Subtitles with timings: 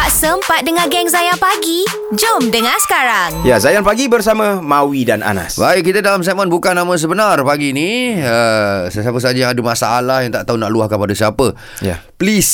[0.00, 1.84] Tak sempat dengar geng Zayan Pagi?
[2.16, 3.44] Jom dengar sekarang.
[3.44, 5.60] Ya, Zayan Pagi bersama Maui dan Anas.
[5.60, 8.16] Baik, kita dalam segmen bukan nama sebenar pagi ni.
[8.16, 11.52] Uh, sesiapa saja yang ada masalah yang tak tahu nak luahkan pada siapa.
[11.84, 12.00] Ya.
[12.16, 12.48] Please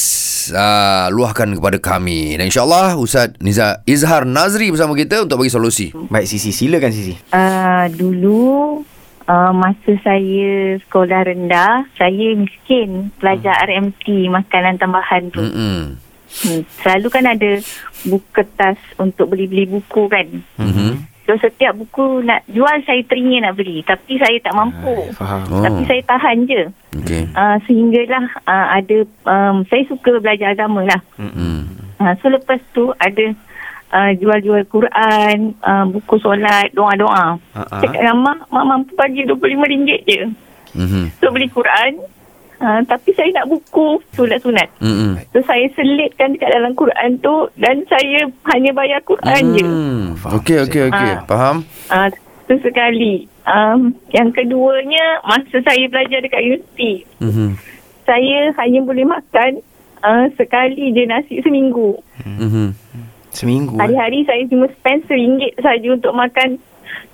[0.59, 2.35] uh, luahkan kepada kami.
[2.35, 5.95] Dan insyaAllah Ustaz Niza Izhar Nazri bersama kita untuk bagi solusi.
[5.95, 6.51] Baik, Sisi.
[6.51, 7.15] Silakan, Sisi.
[7.31, 8.83] Uh, dulu
[9.31, 13.95] uh, masa saya sekolah rendah, saya miskin pelajar Hmm.
[13.95, 15.47] RMT makanan tambahan tu.
[15.47, 16.06] Mm-mm.
[16.45, 16.63] Hmm.
[16.85, 17.51] Selalu kan ada
[18.05, 20.27] buku kertas untuk beli-beli buku kan.
[20.61, 21.17] Mm-hmm.
[21.27, 25.11] So setiap buku nak jual saya teringin nak beli tapi saya tak mampu.
[25.19, 25.43] Faham.
[25.51, 25.63] Oh.
[25.65, 26.63] Tapi saya tahan je.
[27.03, 27.23] Okey.
[27.35, 31.01] Uh, sehinggalah uh, ada um, saya suka belajar agama lah.
[31.19, 31.67] Mm.
[31.99, 33.35] Uh, so lepas tu ada
[33.91, 37.43] uh, jual-jual Quran, uh, buku solat, doa-doa.
[37.59, 37.79] Ha, ha.
[37.83, 40.23] Cakap dengan mak, mak mampu bagi RM25 je.
[40.79, 41.05] Mm-hmm.
[41.19, 42.07] So beli Quran.
[42.57, 44.65] Uh, tapi saya nak buku sunat-sunat.
[44.81, 45.21] Mm-mm.
[45.29, 49.61] So saya selitkan dekat dalam Quran tu dan saya hanya bayar Quran je.
[49.61, 50.05] Mm.
[50.17, 50.41] Faham.
[50.41, 51.11] Okey, okey, okey.
[51.13, 51.21] Ah.
[51.29, 51.57] Faham?
[51.87, 52.09] Uh,
[52.47, 53.29] tu sekali.
[53.45, 57.51] Um, yang keduanya, masa saya belajar dekat universiti, Mm-hmm.
[58.03, 59.51] saya hanya boleh makan
[60.01, 61.95] uh, sekali je nasi seminggu.
[62.25, 62.69] Mm-hmm.
[63.31, 63.77] Seminggu.
[63.77, 63.81] eh?
[63.85, 66.57] Hari-hari saya cuma spend RM1 saja untuk makan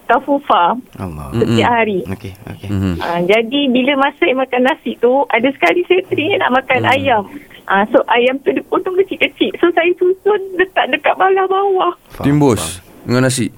[0.05, 1.27] kafufa Allah.
[1.33, 2.01] setiap hari.
[2.07, 2.69] Okey, okey.
[2.69, 2.95] Mm-hmm.
[2.99, 6.93] Uh, jadi bila masa saya makan nasi tu, ada sekali saya teringin nak makan Hmm.
[6.93, 7.23] ayam.
[7.63, 9.55] Uh, so ayam tu dipotong kecil-kecil.
[9.59, 11.95] So saya susun letak dekat balah bawah.
[12.11, 13.51] Faham, Timbus dengan nasi.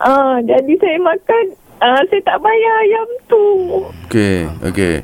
[0.00, 1.44] Uh, jadi saya makan,
[1.78, 3.44] uh, saya tak bayar ayam tu.
[4.06, 4.96] Okey, okey.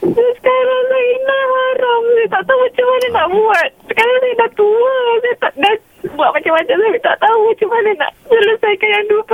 [0.00, 2.02] So, sekarang saya nak haram.
[2.16, 3.68] Saya tak tahu macam mana nak buat.
[3.86, 4.94] Sekarang saya dah tua.
[5.20, 5.74] Saya tak dah
[6.10, 6.76] buat macam-macam.
[6.80, 8.21] Saya tak tahu macam mana nak yang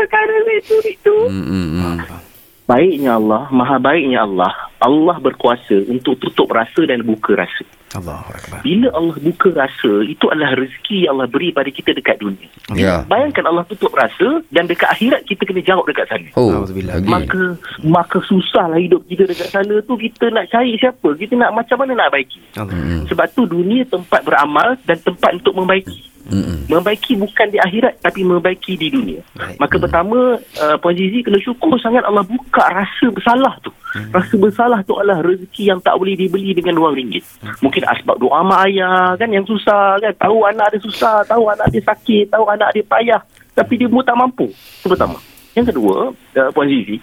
[0.09, 1.17] perkara saya curi tu.
[1.29, 2.01] Mm-mm.
[2.69, 7.65] Baiknya Allah, maha baiknya Allah, Allah berkuasa untuk tutup rasa dan buka rasa.
[7.97, 8.61] Allahu Akbar.
[8.61, 12.45] Bila Allah buka rasa, itu adalah rezeki yang Allah beri pada kita dekat dunia.
[12.77, 13.09] Ya.
[13.09, 16.29] Bayangkan Allah tutup rasa dan dekat akhirat kita kena jawab dekat sana.
[16.37, 16.69] Oh.
[17.09, 21.09] Maka maka susahlah hidup kita dekat sana tu kita nak cari siapa?
[21.17, 22.41] Kita nak macam mana nak baiki?
[22.61, 23.09] Allah.
[23.09, 26.05] Sebab tu dunia tempat beramal dan tempat untuk membaiki.
[26.29, 26.69] Mm-mm.
[26.69, 29.25] Membaiki bukan di akhirat tapi membaiki di dunia.
[29.33, 29.57] Baik.
[29.57, 33.73] Maka pertama uh, Puan Zizi kena syukur sangat Allah buka rasa bersalah tu.
[34.13, 37.25] Rasa bersalah tu adalah rezeki yang tak boleh dibeli dengan wang ringgit.
[37.65, 40.13] Mungkin asbab doa mak ayah kan yang susah kan.
[40.21, 43.21] Tahu anak dia susah, tahu anak dia sakit, tahu anak dia payah.
[43.57, 44.53] Tapi dia pun tak mampu.
[44.53, 45.17] Itu pertama.
[45.57, 47.01] Yang kedua, uh, Puan Zizi,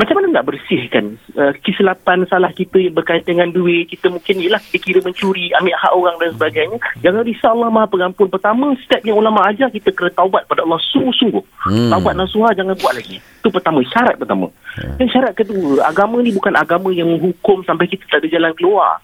[0.00, 3.84] macam mana nak bersihkan uh, kesilapan salah kita yang berkaitan dengan duit?
[3.92, 6.78] Kita mungkin ialah dikira mencuri ambil hak orang dan sebagainya.
[7.04, 8.32] Jangan risau Allah maha pengampun.
[8.32, 11.44] Pertama step yang ulama ajar kita kena taubat pada Allah sungguh-sungguh.
[11.68, 11.92] Hmm.
[11.92, 13.20] taubat nasuha jangan buat lagi.
[13.20, 14.48] Itu pertama syarat pertama.
[14.96, 18.96] Dan syarat kedua agama ni bukan agama yang menghukum sampai kita tak ada jalan keluar.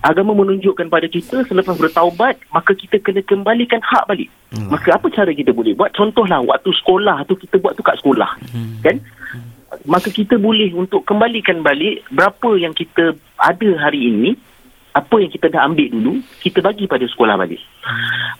[0.00, 4.32] Agama menunjukkan pada kita selepas bertaubat maka kita kena kembalikan hak balik.
[4.72, 5.92] Maka apa cara kita boleh buat?
[5.92, 8.40] Contohlah waktu sekolah tu kita buat tu kat sekolah.
[8.80, 9.04] Kan
[9.88, 14.30] maka kita boleh untuk kembalikan balik berapa yang kita ada hari ini
[14.88, 16.12] apa yang kita dah ambil dulu
[16.42, 17.60] kita bagi pada sekolah balik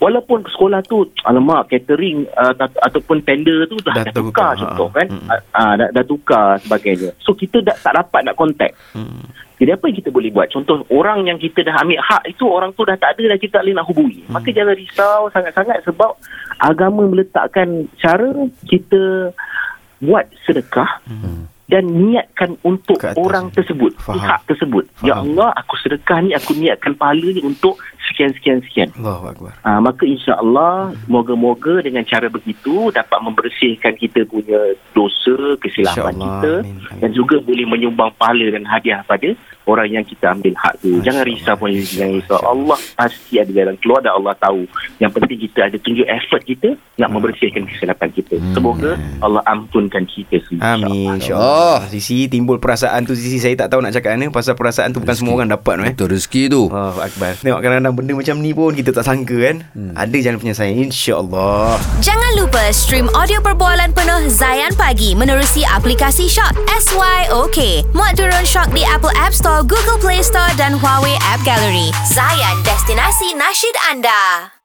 [0.03, 4.61] walaupun sekolah tu alamak catering uh, tat- ataupun tender tu dah, Dah dah, tukar ha.
[4.67, 5.29] contoh kan Mm-mm.
[5.29, 9.23] uh, uh, dah, dah tukar sebagainya so kita dah, tak dapat nak contact Hmm.
[9.61, 10.49] jadi apa yang kita boleh buat?
[10.55, 13.59] Contoh orang yang kita dah ambil hak itu orang tu dah tak ada dah kita
[13.59, 14.23] tak boleh nak hubungi.
[14.25, 14.33] Hmm.
[14.39, 16.15] Maka jangan risau sangat-sangat sebab
[16.63, 18.31] agama meletakkan cara
[18.71, 19.35] kita
[19.99, 21.47] buat sedekah Hmm.
[21.65, 23.19] dan niatkan untuk Ke atas.
[23.19, 24.15] orang tersebut, Faham.
[24.15, 24.85] pihak tersebut.
[25.01, 25.25] Ya Faham.
[25.29, 27.77] Allah, aku sedekah ni aku niatkan pahala ni untuk
[28.19, 28.89] sekian sekian sekian.
[28.99, 29.55] Allahu Akbar.
[29.63, 36.83] Ha, maka insya-Allah moga-moga dengan cara begitu dapat membersihkan kita punya dosa, kesilapan kita Amin.
[36.83, 36.99] Amin.
[36.99, 39.31] dan juga boleh menyumbang pahala dan hadiah pada
[39.71, 40.99] orang yang kita ambil hak tu.
[40.99, 42.39] Masya Jangan risau pun jangan risau.
[42.43, 44.67] Allah pasti ada jalan keluar dan Allah tahu.
[44.99, 46.69] Yang penting kita ada tunjuk effort kita
[46.99, 48.35] nak membersihkan kesilapan kita.
[48.51, 50.75] Semoga Allah ampunkan kita semua.
[50.75, 51.15] Amin InsyaAllah.
[51.23, 51.79] insyaAllah.
[51.95, 55.15] Sisi timbul perasaan tu Sisi saya tak tahu nak cakap mana pasal perasaan tu bukan
[55.15, 55.95] semua orang dapat tu, eh.
[55.95, 56.63] Betul rezeki tu.
[56.73, 57.37] Oh Akbar.
[57.37, 59.57] Tengok kadang-kadang benda macam ni pun kita tak sangka kan.
[59.77, 59.93] Hmm.
[59.93, 61.77] Ada jalan penyelesaian insya-Allah.
[62.01, 67.93] Jangan lupa stream audio perbualan penuh Zayan Pagi menerusi aplikasi Shock SYOK.
[67.93, 71.93] Muat turun Shock di Apple App Store, Google Play Store dan Huawei App Gallery.
[72.09, 74.58] Zayan, destinasi nasyid anda.